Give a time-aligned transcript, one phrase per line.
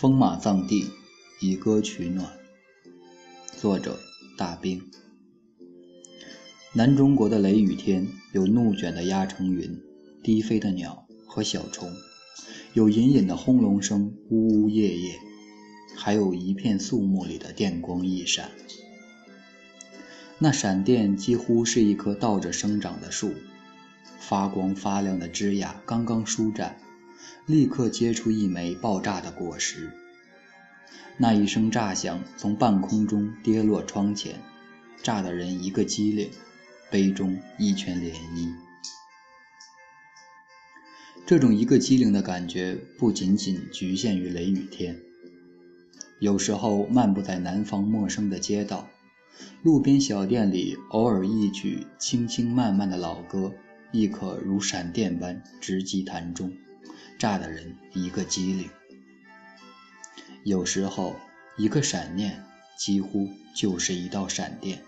[0.00, 0.86] 风马藏地，
[1.42, 2.26] 以歌取暖。
[3.58, 3.98] 作者：
[4.34, 4.80] 大兵。
[6.72, 9.78] 南中国的雷雨天，有怒卷的压成云，
[10.22, 11.92] 低飞的鸟和小虫，
[12.72, 15.18] 有隐隐的轰隆声，呜呜咽咽，
[15.94, 18.50] 还有一片肃穆里的电光一闪。
[20.38, 23.34] 那闪电几乎是一棵倒着生长的树，
[24.18, 26.78] 发光发亮的枝桠刚刚舒展。
[27.46, 29.90] 立刻结出一枚爆炸的果实。
[31.16, 34.40] 那一声炸响，从半空中跌落窗前，
[35.02, 36.30] 炸得人一个机灵，
[36.90, 38.54] 杯中一圈涟漪。
[41.26, 44.98] 这种一个机灵的感觉，不仅仅局限于雷雨天。
[46.18, 48.88] 有时候漫步在南方陌生的街道，
[49.62, 53.54] 路边小店里，偶尔一曲轻轻慢慢的老歌，
[53.92, 56.52] 亦可如闪电般直击潭中。
[57.20, 58.70] 炸的人一个机灵，
[60.42, 61.16] 有时候
[61.58, 62.42] 一个闪念
[62.78, 64.82] 几乎就是一道闪电，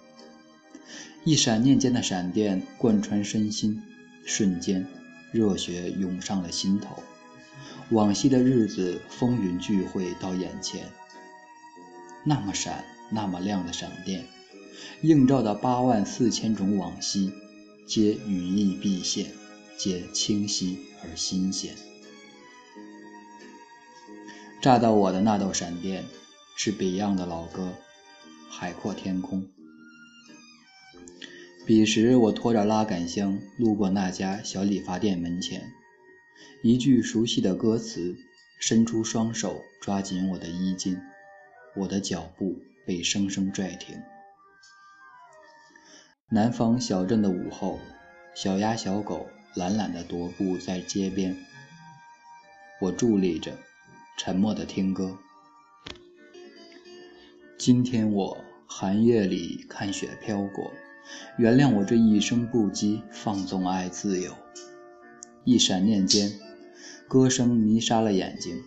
[1.25, 3.83] 一闪念间的闪电贯穿身心，
[4.25, 4.87] 瞬间
[5.31, 7.03] 热血涌上了心头，
[7.91, 10.87] 往昔的日子风云聚会到眼前，
[12.25, 14.25] 那么闪那么亮的闪电，
[15.03, 17.31] 映照的八万四千种往昔，
[17.87, 19.27] 皆羽翼毕现，
[19.77, 21.77] 皆清晰而新鲜。
[24.63, 26.05] 炸到我的那道闪电，
[26.55, 27.73] 是 Beyond 的老歌
[28.49, 29.43] 《海阔天空》。
[31.67, 35.73] 彼时我拖着拉杆箱路过那家小理发店门前，
[36.63, 38.15] 一句熟悉的歌词，
[38.61, 40.97] 伸出双手抓紧我的衣襟，
[41.75, 42.55] 我的脚步
[42.87, 44.01] 被生生拽停。
[46.29, 47.81] 南方小镇的午后，
[48.33, 49.27] 小鸭小狗
[49.57, 51.37] 懒懒地踱步在街边，
[52.81, 53.59] 我伫立着。
[54.17, 55.19] 沉默的听歌。
[57.59, 60.73] 今天我寒夜里看雪飘过，
[61.39, 64.33] 原谅我这一生不羁，放纵爱自由。
[65.45, 66.39] 一闪念间，
[67.09, 68.63] 歌声迷杀了眼睛，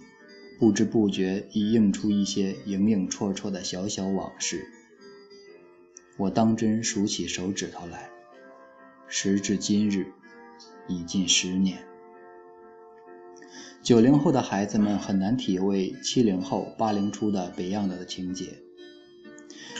[0.59, 4.65] 不知不觉已映出一些影影绰绰的小小往事。
[6.17, 8.09] 我当真数起手指头来，
[9.07, 10.07] 时至今日，
[10.87, 11.85] 已近十年。
[13.85, 18.57] 九零后的孩子们很难体会七零后、八零初的别样的情节，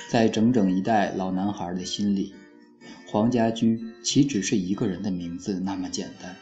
[0.08, 2.36] 在整整一代老男孩的心里，
[3.08, 6.36] 黄家驹岂只是一个人的名字那么简单？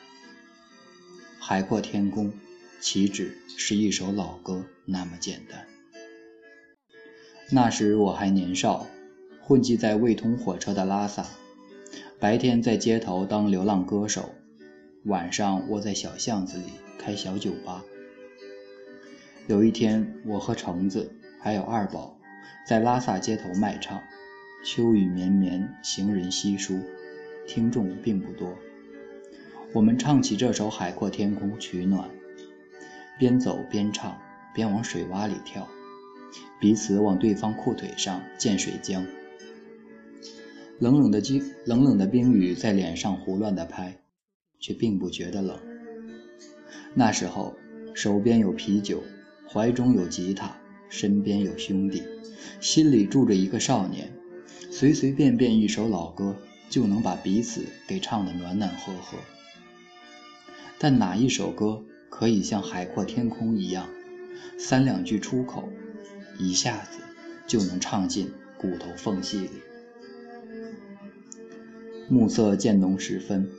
[1.39, 2.33] 海阔天空
[2.81, 5.65] 岂止是一首老歌那么简单？
[7.49, 8.87] 那时我还年少，
[9.41, 11.25] 混迹在未通火车的拉萨，
[12.19, 14.35] 白天在街头当流浪歌手，
[15.05, 16.65] 晚上窝在小巷子里。
[16.97, 17.83] 开小酒吧。
[19.47, 22.17] 有一天，我和橙子还有二宝
[22.65, 24.01] 在拉萨街头卖唱。
[24.63, 26.79] 秋雨绵绵，行人稀疏，
[27.45, 28.57] 听众并不多。
[29.73, 32.09] 我们唱起这首《海阔天空》取暖，
[33.19, 34.17] 边走边唱，
[34.53, 35.67] 边往水洼里跳，
[36.61, 39.03] 彼此往对方裤腿上溅水浆。
[40.79, 43.97] 冷冷的冰，冷冷的冰雨在脸上胡乱的拍，
[44.63, 45.59] 却并不觉得冷。
[46.93, 47.53] 那时候，
[47.93, 49.03] 手边有啤酒，
[49.45, 50.55] 怀中有吉他，
[50.87, 52.01] 身边有兄弟，
[52.61, 54.09] 心里住着一个少年，
[54.71, 56.37] 随随便便一首老歌
[56.69, 59.17] 就能把彼此给唱得暖暖和和。
[60.79, 63.89] 但哪一首歌可以像海阔天空一样，
[64.57, 65.67] 三两句出口，
[66.39, 66.99] 一下子
[67.45, 69.49] 就能唱进骨头缝隙里？
[72.07, 73.49] 暮色渐浓时分，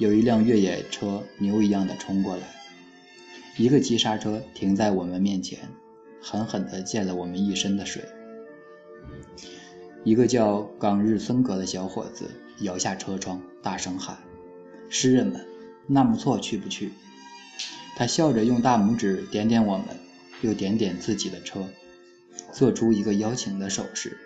[0.00, 2.42] 有一辆越野车牛一样的冲过来。
[3.58, 5.58] 一个急刹车停在我们面前，
[6.22, 8.02] 狠狠地溅了我们一身的水。
[10.02, 14.16] 一个叫冈日森格的小伙子摇下车窗，大声喊
[14.88, 15.44] ：“诗人们，
[15.86, 16.92] 纳木错去不去？”
[17.94, 19.88] 他笑着用大拇指点点我们，
[20.40, 21.68] 又点点自己的车，
[22.54, 24.16] 做出一个邀请的手势。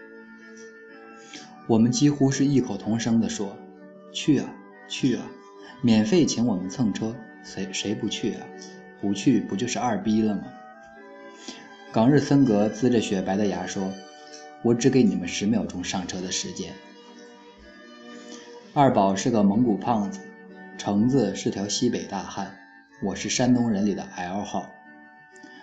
[1.67, 3.57] 我们几乎是异口同声地说
[4.15, 4.55] ：“去啊，
[4.89, 5.29] 去啊！
[5.85, 8.41] 免费请我们蹭车，谁谁不去啊？”
[9.03, 10.45] 不去不就是二逼了吗？
[11.93, 13.93] 港日森格呲着雪白的牙说
[14.65, 16.73] ：“我只给你们十秒钟上车的时间。”
[18.73, 20.21] 二宝是个蒙古胖子，
[20.79, 22.57] 橙子是条西北大汉，
[23.03, 24.71] 我是山东人里的 L 号。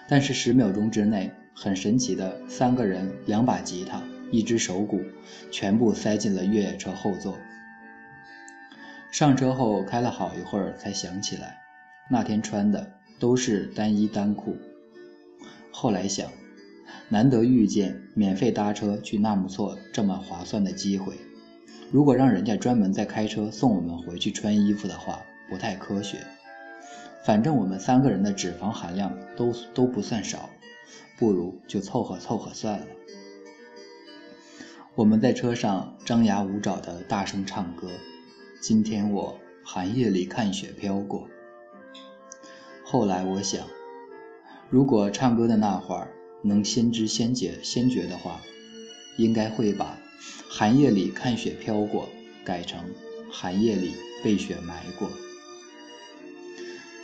[0.07, 5.01] 但是十秒钟之内，很神奇的，三个人、两把吉他、一只手鼓，
[5.49, 7.35] 全部塞进了越野车后座。
[9.11, 11.59] 上车后开了好一会儿，才想起来
[12.09, 12.93] 那天穿的。
[13.19, 14.57] 都是单衣单裤，
[15.71, 16.27] 后来想，
[17.07, 21.13] 难得遇见免费搭车去纳木错这么划算的机会，
[21.91, 26.17] 如果让人家专门再开车送我们回去穿衣服的话，不太科学。
[27.23, 30.49] 反正我们三个人的脂肪含量都都不算少，
[31.19, 32.87] 不如就凑合凑合算了。
[34.95, 37.87] 我们在车上张牙舞爪的大声唱歌。
[38.61, 41.27] 今天我寒夜里看雪飘过。
[42.83, 43.65] 后来我想，
[44.69, 46.13] 如果唱歌的那会儿
[46.43, 48.39] 能先知先觉先觉的话，
[49.17, 49.97] 应该会把
[50.47, 52.07] “寒夜里看雪飘过”
[52.45, 52.79] 改成
[53.33, 53.93] “寒夜里
[54.23, 55.09] 被雪埋过”。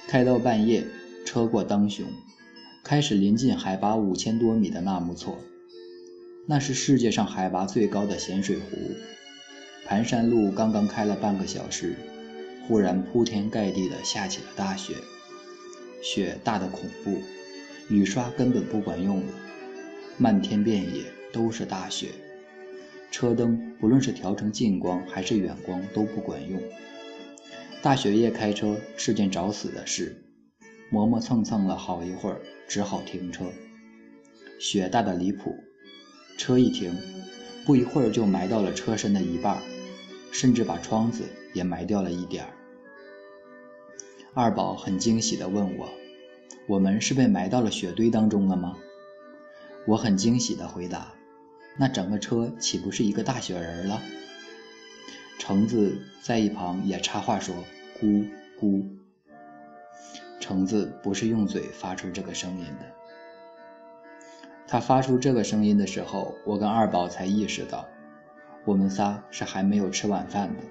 [0.07, 0.85] 开到半夜，
[1.25, 2.05] 车过当雄，
[2.83, 5.39] 开始临近海拔五千多米的纳木错，
[6.45, 8.77] 那是世界上海拔最高的咸水湖。
[9.87, 11.95] 盘山路刚刚开了半个小时，
[12.67, 14.95] 忽然铺天盖地的下起了大雪，
[16.03, 17.21] 雪大的恐怖，
[17.87, 19.33] 雨刷根本不管用了，
[20.17, 22.09] 漫天遍野都是大雪，
[23.11, 26.61] 车灯不论是调成近光还是远光都不管用。
[27.81, 30.21] 大雪夜开车是件找死的事，
[30.89, 33.45] 磨磨蹭蹭了好一会儿，只好停车。
[34.59, 35.55] 雪大的离谱，
[36.37, 36.93] 车一停，
[37.65, 39.57] 不一会儿就埋到了车身的一半，
[40.37, 42.53] 甚至把窗子也埋掉了一点儿。
[44.35, 45.89] 二宝很惊喜地问我
[46.69, 48.77] ：“我们是被埋到了雪堆当中了吗？”
[49.87, 51.11] 我很惊喜地回答
[51.75, 53.99] ：“那整个车岂不是一个大雪人了？”
[55.39, 57.55] 橙子在一旁也插话说
[57.99, 58.29] ：“咕
[58.61, 58.85] 咕。”
[60.39, 62.85] 橙子不是用嘴发出这个声音的。
[64.67, 67.87] 他发出这个声音的时候，我跟二宝才意识到，
[68.67, 70.63] 我们仨是还没有吃晚饭的。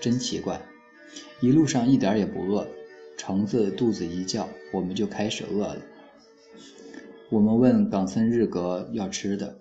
[0.00, 0.60] 真奇怪，
[1.40, 2.66] 一路上一点也不饿。
[3.16, 5.80] 橙子肚子一叫，我们就开始饿了。
[7.30, 9.60] 我们问冈森日格要吃的，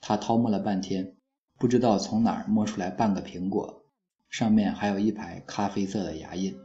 [0.00, 1.16] 他掏摸了半天。
[1.58, 3.82] 不知道从哪儿摸出来半个苹果，
[4.30, 6.56] 上面还有一排咖啡色的牙印。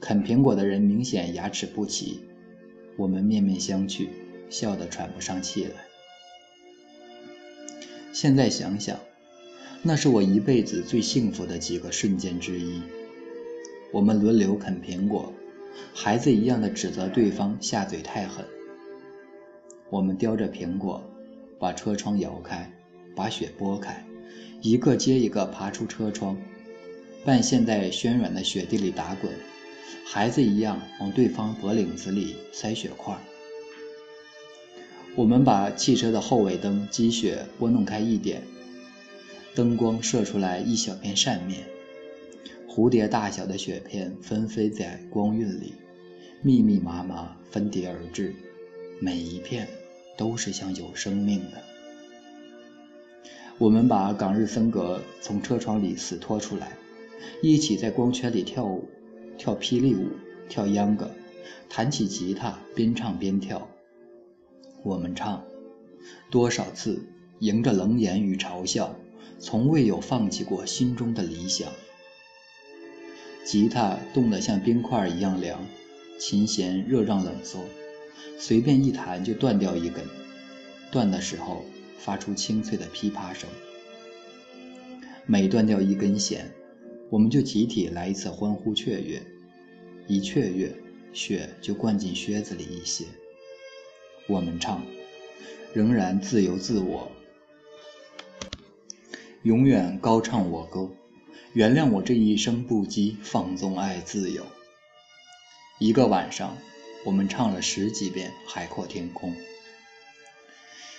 [0.00, 2.20] 啃苹果的人明显牙齿不齐。
[2.96, 4.08] 我们面面相觑，
[4.48, 5.74] 笑得喘不上气来。
[8.18, 8.98] 现在想想，
[9.82, 12.80] 那是我一辈子最幸福的几个瞬间之一。
[13.92, 15.30] 我们轮流啃苹果，
[15.92, 18.42] 孩子一样的指责对方下嘴太狠。
[19.90, 21.04] 我们叼着苹果，
[21.58, 22.72] 把车窗摇开。
[23.14, 24.02] 把雪拨开，
[24.62, 26.38] 一个接一个爬出车窗，
[27.22, 29.30] 半陷在暄软的雪地里打滚，
[30.06, 33.14] 孩子一样往对方脖领子里塞雪块。
[35.16, 38.42] 我们把汽车的后尾灯积雪拨弄开一点，
[39.54, 41.64] 灯光射出来一小片扇面，
[42.68, 45.72] 蝴蝶大小的雪片纷飞在光晕里，
[46.42, 48.34] 密密麻麻分叠而至，
[49.00, 49.66] 每一片
[50.18, 51.62] 都是像有生命的。
[53.56, 56.76] 我们把港日森格从车窗里死拖出来，
[57.40, 58.86] 一起在光圈里跳舞，
[59.38, 60.10] 跳霹雳舞，
[60.50, 61.10] 跳秧歌，
[61.70, 63.66] 弹起吉他，边唱边跳。
[64.86, 65.44] 我们唱，
[66.30, 67.04] 多少次
[67.40, 68.94] 迎着冷眼与嘲笑，
[69.40, 71.72] 从未有放弃过心中的理想。
[73.44, 75.60] 吉他冻得像冰块一样凉，
[76.20, 77.64] 琴弦热胀冷缩，
[78.38, 80.04] 随便一弹就断掉一根，
[80.92, 81.64] 断的时候。
[81.98, 83.48] 发出清脆的噼啪声。
[85.24, 86.48] 每断掉一根弦，
[87.10, 89.20] 我们就集体来一次欢呼雀跃。
[90.06, 90.72] 一雀跃，
[91.12, 93.06] 雪就灌进靴子里一些。
[94.28, 94.82] 我们唱，
[95.72, 97.12] 仍然自由自我，
[99.44, 100.90] 永远高唱我歌。
[101.52, 104.44] 原谅我这一生不羁，放纵爱自由。
[105.78, 106.58] 一个晚上，
[107.04, 109.32] 我们唱了十几遍《海阔天空》。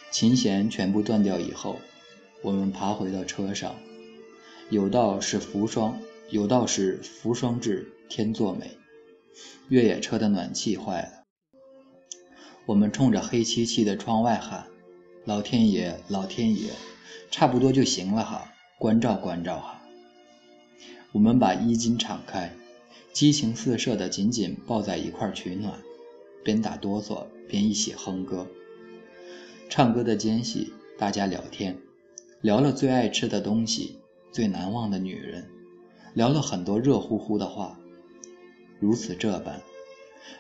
[0.09, 1.75] 琴弦全部断掉以后，
[2.41, 3.75] 我们爬回到车上。
[4.69, 8.77] 有道是扶霜，有道是扶霜至天作美。
[9.67, 11.16] 越野车的暖气坏了，
[12.67, 14.67] 我们冲着黑漆漆的窗外喊
[15.23, 16.71] ：“老天爷，老天爷，
[17.31, 19.81] 差不多就行了哈，关照关照哈。”
[21.13, 22.53] 我们把衣襟敞开，
[23.13, 25.79] 激情四射的紧紧抱在一块取暖，
[26.43, 28.45] 边打哆嗦边一起哼歌。
[29.69, 31.77] 唱歌的间隙，大家聊天，
[32.41, 33.95] 聊了最爱吃的东西，
[34.33, 35.49] 最难忘的女人，
[36.13, 37.79] 聊了很多热乎乎的话。
[38.81, 39.61] 如此这般，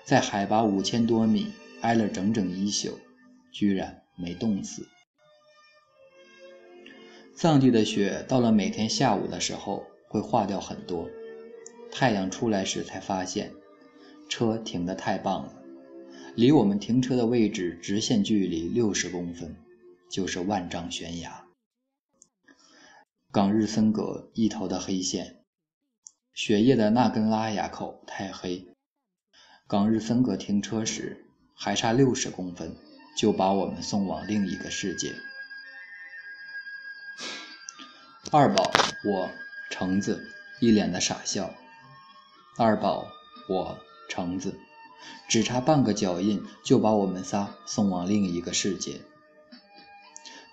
[0.03, 1.47] 在海拔五千多米
[1.81, 2.99] 挨了整整一宿，
[3.51, 4.87] 居然没冻死。
[7.35, 11.07] 藏地的雪到了每天下午的时候会化掉很多，
[11.91, 13.53] 太阳出来时才发现，
[14.27, 15.53] 车停得太棒了，
[16.35, 19.55] 离我们停车的位置直线距离六十公分，
[20.09, 21.45] 就是万丈悬崖。
[23.31, 25.43] 冈日森格一头的黑线，
[26.33, 28.65] 雪夜的那根拉雅口太黑。
[29.67, 31.26] 冈日森格停车时
[31.59, 32.75] 还差六十公分，
[33.17, 35.15] 就把我们送往另一个世界。
[38.31, 38.71] 二宝，
[39.03, 39.29] 我
[39.71, 41.53] 橙子一脸的傻笑。
[42.57, 43.07] 二宝，
[43.49, 44.59] 我橙子，
[45.27, 49.01] 只差半个脚印就把我们仨送往另一个世界。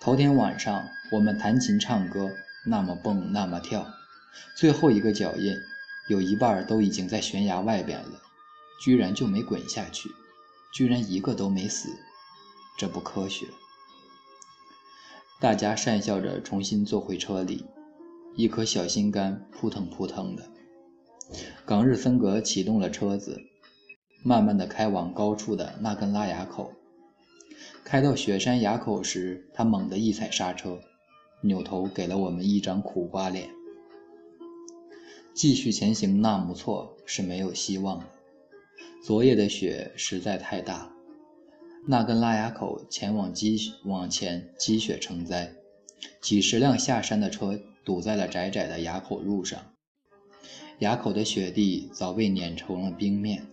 [0.01, 2.31] 头天晚上我们弹琴唱歌，
[2.67, 3.87] 那么蹦那么跳，
[4.57, 5.55] 最后一个脚印
[6.09, 8.23] 有一半都已经在悬崖外边了，
[8.83, 10.11] 居然就没滚下去，
[10.75, 11.89] 居然一个都没死，
[12.77, 13.47] 这不科学。
[15.41, 17.65] 大家讪笑着重新坐回车里，
[18.35, 20.43] 一颗小心肝扑腾扑腾的。
[21.65, 23.41] 冈日森格启动了车子，
[24.25, 26.73] 慢慢的开往高处的那根拉崖口。
[27.85, 30.81] 开到雪山崖口时，他猛地一踩刹车，
[31.43, 33.49] 扭头给了我们一张苦瓜脸。
[35.35, 38.07] 继续前行，纳木错是没有希望的。
[39.05, 40.91] 昨夜的雪实在太大。
[41.87, 45.53] 那根拉崖口前往积往前积雪成灾，
[46.23, 49.61] 几十辆下山的车堵在了窄窄的崖口路上。
[50.79, 53.47] 崖口的雪地早被碾成了冰面，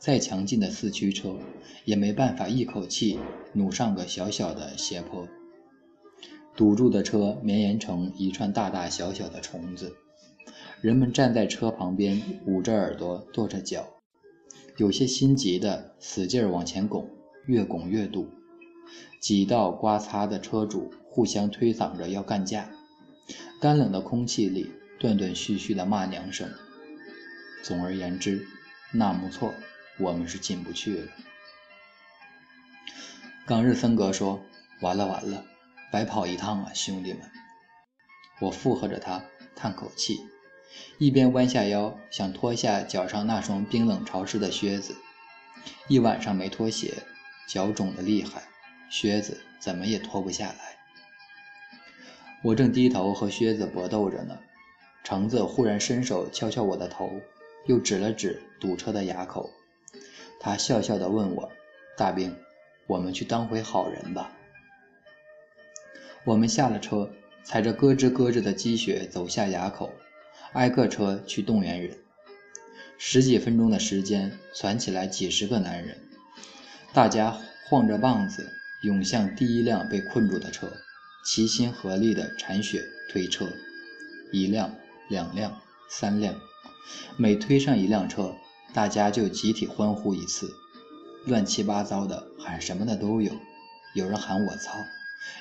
[0.00, 1.36] 再强劲的四驱车
[1.84, 3.20] 也没办法一口气
[3.52, 5.28] 努上个小小的斜坡。
[6.56, 9.94] 堵住的车绵延成一串大大小小的虫子，
[10.80, 13.88] 人们站在车旁边，捂着耳朵，跺着脚，
[14.78, 17.10] 有些心急的使劲往前拱。
[17.46, 18.28] 越拱越堵，
[19.22, 22.68] 几道刮擦的车主互相推搡着要干架，
[23.58, 26.46] 干冷的空气里断断续续的骂娘声。
[27.62, 28.46] 总而言之，
[28.92, 29.54] 纳木错，
[29.98, 31.08] 我们是进不去了。
[33.46, 34.42] 冈日森格说
[34.82, 35.46] ：“完了完了，
[35.90, 37.22] 白跑一趟啊，兄弟们！”
[38.42, 39.24] 我附和着他，
[39.56, 40.20] 叹口气，
[40.98, 44.96] 一边弯下腰想脱下脚上那双冰冷潮湿的靴子，
[45.88, 46.94] 一晚上没脱鞋。
[47.46, 48.42] 脚肿得厉害，
[48.90, 50.76] 靴子怎么也脱不下来。
[52.42, 54.38] 我正低头和靴子搏斗着呢，
[55.02, 57.10] 橙子忽然伸手敲敲我的头，
[57.64, 59.50] 又指了指堵车的崖口。
[60.38, 61.50] 他笑笑地问我
[61.96, 62.36] ：“大兵，
[62.86, 64.30] 我们去当回好人吧。”
[66.24, 67.10] 我们下了车，
[67.42, 69.90] 踩着咯吱咯吱的积雪走下崖口，
[70.58, 71.96] 挨个车去动员人。
[72.98, 75.96] 十几分钟的时间，攒起来几十个男人。
[76.92, 77.38] 大家
[77.68, 78.50] 晃着棒子
[78.82, 80.66] 涌向第一辆被困住的车，
[81.24, 83.46] 齐心合力地铲雪推车。
[84.32, 84.74] 一辆、
[85.08, 86.34] 两辆、三辆，
[87.16, 88.34] 每推上一辆车，
[88.74, 90.50] 大家就集体欢呼一次，
[91.24, 93.32] 乱七八糟的喊什么的都有。
[93.94, 94.72] 有人喊我操，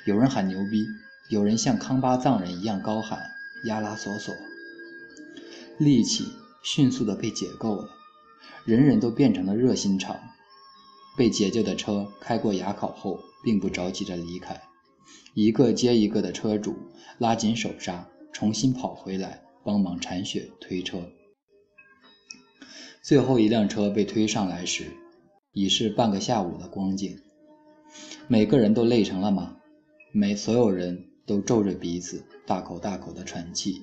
[0.06, 0.86] 有人喊牛逼，
[1.28, 3.32] 有人像康巴藏人一样高喊
[3.64, 4.36] 呀拉索索。
[5.78, 6.26] 力气
[6.64, 7.90] 迅速地被解构了，
[8.66, 10.20] 人人都变成了热心肠。
[11.16, 14.62] 被解救的车开过垭口后，并不着急着离开，
[15.34, 16.76] 一个接一个的车主
[17.20, 21.12] 拉紧手刹，重新跑回来帮忙铲雪推车。
[23.02, 24.92] 最后一辆车被推上来时，
[25.54, 27.18] 已是半个下午的光景。
[28.28, 29.56] 每个人都累成了马，
[30.12, 33.82] 每所有人都皱着鼻子，大口大口的喘气。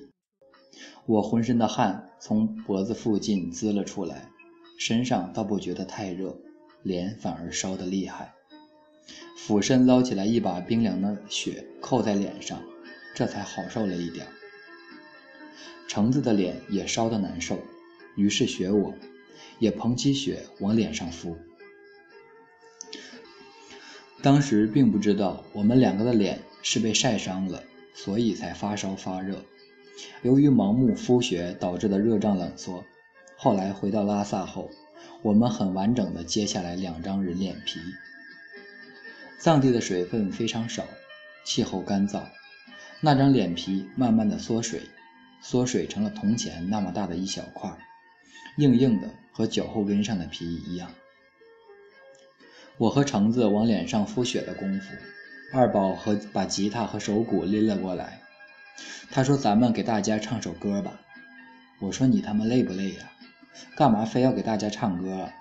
[1.05, 4.29] 我浑身的汗从脖子附近滋了出来，
[4.77, 6.37] 身上倒不觉得太热。
[6.83, 8.31] 脸反而烧得厉害，
[9.35, 12.61] 俯身捞起来一把冰凉的雪扣在脸上，
[13.15, 14.27] 这才好受了一点。
[15.87, 17.57] 橙子的脸也烧得难受，
[18.15, 18.93] 于是学我，
[19.57, 21.35] 也捧起雪往脸上敷。
[24.21, 27.63] 当时并不知道我们两个的脸是被晒伤了，
[27.95, 29.43] 所以才发烧发热。
[30.21, 32.83] 由于盲目敷雪导致的热胀冷缩，
[33.35, 34.69] 后来回到拉萨后。
[35.21, 37.79] 我们很完整的揭下来两张人脸皮。
[39.39, 40.83] 藏地的水分非常少，
[41.43, 42.21] 气候干燥，
[43.01, 44.81] 那张脸皮慢慢的缩水，
[45.41, 47.75] 缩水成了铜钱那么大的一小块，
[48.57, 50.91] 硬硬的，和脚后跟上的皮一样。
[52.77, 54.93] 我和橙子往脸上敷血的功夫，
[55.53, 58.21] 二宝和把吉他和手鼓拎了过来。
[59.11, 60.99] 他说：“咱们给大家唱首歌吧。”
[61.79, 63.11] 我说：“你他妈累不累呀？”
[63.77, 65.33] 干嘛非要给大家唱歌啊？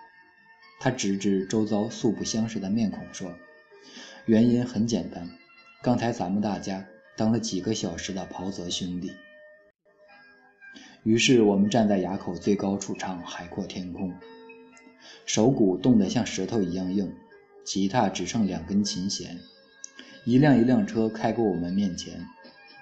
[0.81, 3.35] 他直指周遭素不相识的面孔说
[4.27, 5.29] ：“原因很简单，
[5.83, 6.85] 刚才咱们大家
[7.17, 9.13] 当了几个小时的袍泽兄弟。”
[11.03, 14.11] 于是我们站在崖口最高处唱《海阔天空》。
[15.27, 17.13] 手骨冻得像石头一样硬，
[17.65, 19.39] 吉他只剩两根琴弦。
[20.25, 22.27] 一辆一辆车开过我们面前，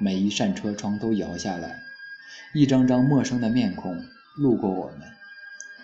[0.03, 1.81] 每一扇车窗都摇下来，
[2.53, 4.05] 一张张陌生的面孔
[4.37, 5.09] 路过我们。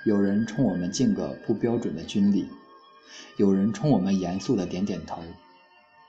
[0.04, 2.48] 有人冲我们敬个不标准的军礼，
[3.37, 5.22] 有人冲我们严肃的点点头，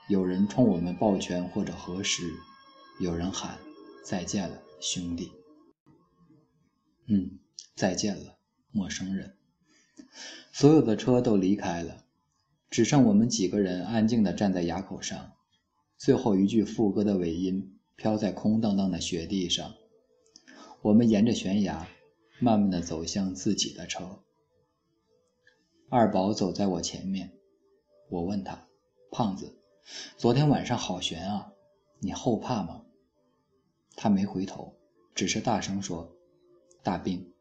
[0.08, 2.24] 有人冲我们抱拳或者合十，
[2.98, 3.56] 有人喊
[4.02, 5.30] 再见了，兄弟。
[7.06, 7.38] 嗯，
[7.76, 8.38] 再见了，
[8.72, 9.36] 陌生人。
[10.50, 12.02] 所有的车都离开了，
[12.70, 15.30] 只剩我们几个人安静地站在垭口上。
[15.96, 19.74] 最后一句副歌的尾音飘在空荡荡的雪地上。
[20.80, 21.86] 我们沿着悬崖，
[22.38, 24.20] 慢慢地走向自己的车。
[25.90, 27.30] 二宝走在我前面，
[28.08, 28.66] 我问他
[29.12, 29.54] ：“胖子，
[30.16, 31.52] 昨天晚上好悬啊，
[31.98, 32.86] 你后怕吗？”
[33.94, 34.72] 他没回头，
[35.14, 36.16] 只是大声说
[36.82, 37.34] ：“大兵，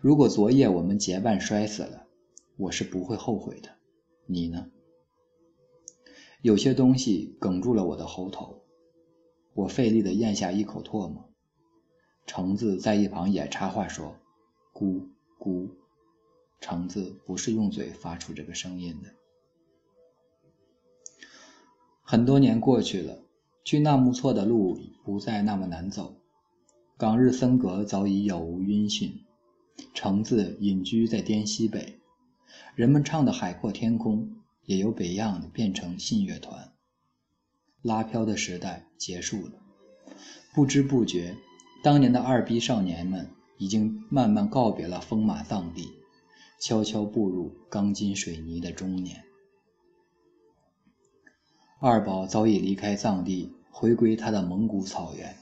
[0.00, 2.06] 如果昨夜我们结伴摔死了。”
[2.56, 3.68] 我是不会后悔的，
[4.24, 4.70] 你呢？
[6.40, 8.64] 有些东西哽住了我的喉头，
[9.58, 11.32] 我费力地咽下一口唾沫。
[12.26, 14.14] 橙子在一旁也插话说
[14.72, 15.68] ：“咕咕。”
[16.60, 19.10] 橙子不是用嘴发出这个声音的。
[22.02, 23.18] 很多年过去了，
[23.64, 26.14] 去纳木错的路不再那么难走，
[26.96, 29.24] 冈日森格早已杳无音讯，
[29.92, 31.98] 橙子隐居在滇西北。
[32.76, 34.18] 人们唱的《海阔天空》
[34.66, 36.72] 也由北样变成信乐团。
[37.82, 39.52] 拉飘的时代结束了，
[40.54, 41.36] 不知不觉，
[41.82, 45.88] 当年的二逼少年们已经慢慢告别了风马藏地，
[46.60, 49.24] 悄悄步入钢筋水泥的中年。
[51.80, 55.36] 二宝早已离开藏地，回归他的蒙古草原。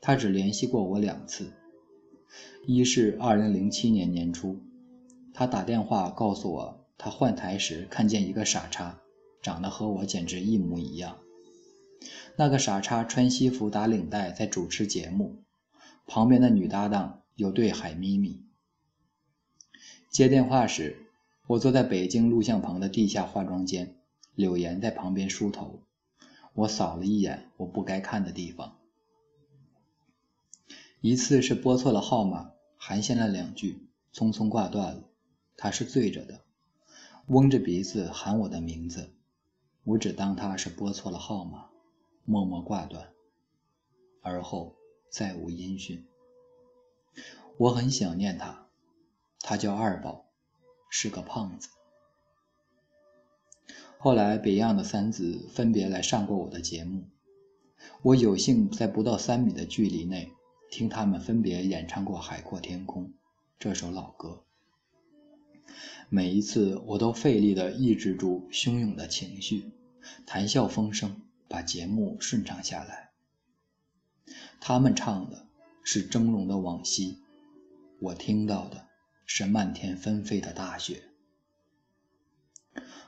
[0.00, 1.52] 他只联系过我两次，
[2.64, 4.60] 一是2007年年初。
[5.34, 9.00] 他打电话告诉我，他换台时看见一个傻叉，
[9.42, 11.18] 长得和我简直一模一样。
[12.36, 15.42] 那个傻叉穿西服打领带在主持节目，
[16.06, 18.44] 旁边的女搭档有对海咪咪。
[20.10, 21.06] 接电话时，
[21.46, 23.96] 我坐在北京录像棚的地下化妆间，
[24.34, 25.82] 柳岩在旁边梳头。
[26.54, 28.76] 我扫了一眼我不该看的地方。
[31.00, 35.04] 一次是拨错了号码，寒暄了两句，匆匆挂断了。
[35.56, 36.40] 他是醉着的，
[37.28, 39.12] 嗡着鼻子喊我的名字，
[39.84, 41.69] 我只当他是拨错了号码，
[42.24, 43.12] 默默挂断，
[44.22, 44.74] 而后
[45.08, 46.04] 再无音讯。
[47.56, 48.66] 我很想念他，
[49.40, 50.24] 他叫二宝，
[50.88, 51.68] 是个胖子。
[53.98, 57.04] 后来，Beyond 的三子分别来上过我的节目，
[58.02, 60.32] 我有幸在不到三米的距离内
[60.70, 63.04] 听他们分别演唱过《海阔天空》
[63.58, 64.42] 这首老歌。
[66.08, 69.70] 每一次，我都费力地抑制住汹涌的情绪，
[70.26, 71.20] 谈笑风生，
[71.50, 73.10] 把节目顺畅下来。
[74.60, 75.48] 他们唱的
[75.82, 77.18] 是峥嵘的往昔，
[77.98, 78.86] 我听到的
[79.26, 81.02] 是漫天纷飞的大雪。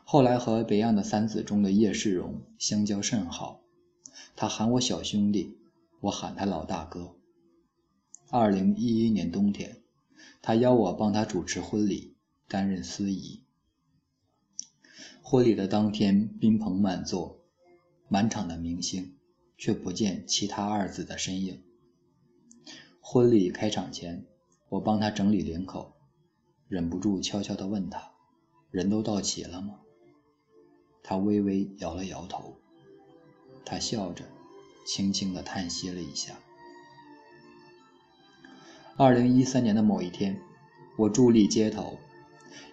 [0.03, 3.63] 后来和北样的三子中的叶世荣相交甚好，
[4.35, 5.57] 他喊我小兄弟，
[6.01, 7.15] 我喊他老大哥。
[8.29, 9.83] 二零一一年冬天，
[10.43, 12.11] 他邀我帮他主持婚礼。
[12.49, 13.41] 担任司仪。
[15.23, 17.42] 婚礼的当天，宾朋满座，
[18.13, 19.17] 满场的明星，
[19.57, 21.63] 却不见其他二字的身影。
[23.01, 24.27] 婚礼开场前，
[24.69, 25.95] 我帮他整理领口，
[26.69, 28.13] 忍不住悄悄地问他
[28.71, 29.81] ：“人都到齐了吗？”
[31.03, 32.59] 他微微摇了摇头。
[33.65, 34.27] 他笑着，
[34.85, 36.39] 轻轻地叹息了一下。
[38.99, 40.39] 二零一三年的某一天，
[40.99, 41.97] 我伫立街头。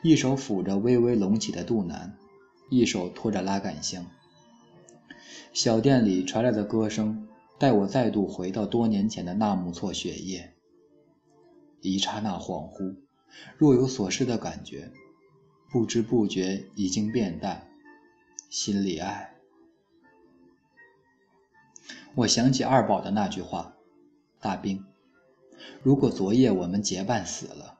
[0.03, 2.17] 一手抚着微微隆起的肚腩，
[2.69, 4.05] 一手拖着拉杆箱。
[5.51, 10.53] 小店里传来的歌声，带我再度回到多年前的纳木错雪夜。
[11.81, 12.95] 一刹那恍惚，
[13.57, 14.91] 若有所失的感觉，
[15.71, 17.67] 不知不觉已经变淡。
[18.49, 19.35] 心里爱。
[22.15, 23.75] 我想起二宝的那句话
[24.39, 24.83] ：“大兵，
[25.83, 27.79] 如果昨夜我们结伴死了，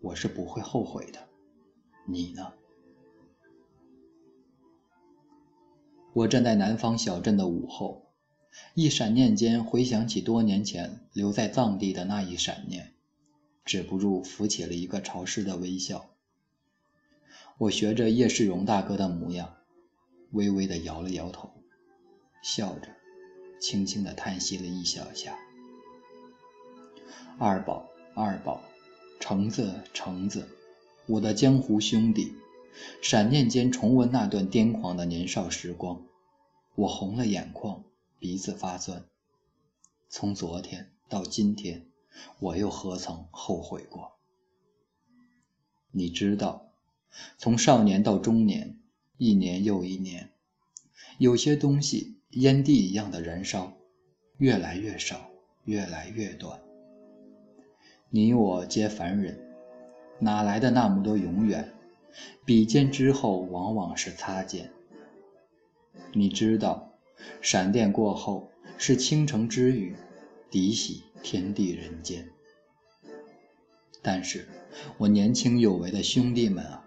[0.00, 1.18] 我是不会后悔的。”
[2.06, 2.52] 你呢？
[6.14, 8.12] 我站在南方小镇的午后，
[8.74, 12.92] 一闪念间回想起多年前留在藏地的那一闪念，
[13.64, 16.10] 止不住浮起了一个潮湿的微笑。
[17.58, 19.56] 我学着叶世荣大哥的模样，
[20.30, 21.50] 微微的摇了摇头，
[22.42, 22.88] 笑着，
[23.60, 25.36] 轻轻的叹息了一小下。
[27.38, 28.62] 二宝，二宝，
[29.18, 30.46] 橙子，橙子。
[31.06, 32.32] 我的江湖兄弟，
[33.00, 36.02] 闪念间重温那段癫狂的年少时光，
[36.74, 37.84] 我红了眼眶，
[38.18, 39.04] 鼻子发酸。
[40.08, 41.86] 从昨天到今天，
[42.40, 44.12] 我又何曾后悔过？
[45.90, 46.72] 你知道，
[47.38, 48.78] 从少年到中年，
[49.18, 50.32] 一年又一年，
[51.18, 53.72] 有些东西烟蒂一样的燃烧，
[54.38, 55.30] 越来越少，
[55.64, 56.60] 越来越短。
[58.10, 59.40] 你我皆凡人，
[60.20, 61.73] 哪来的那么多永远？
[62.44, 64.70] 比肩之后，往往是擦肩。
[66.12, 66.92] 你知道，
[67.40, 69.96] 闪电过后是倾城之雨。
[70.50, 72.30] 涤洗天地人间，
[74.00, 74.46] 但是，
[74.98, 76.84] 我年轻有为的兄弟们啊，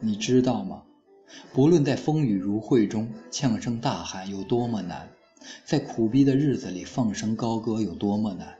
[0.00, 0.84] 你知道吗？
[1.52, 5.10] 不论在风雨如晦中呛声大喊有多么难，
[5.66, 8.56] 在苦逼的日子里放声高歌有多么难，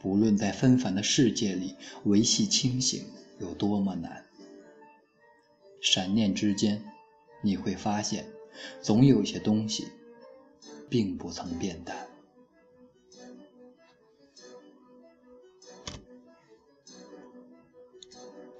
[0.00, 3.04] 不论在纷繁的世界里维系清醒
[3.38, 4.24] 有多么难，
[5.84, 6.82] 闪念之间，
[7.42, 8.24] 你会发现，
[8.80, 9.88] 总有些东西，
[10.88, 12.08] 并不曾变淡。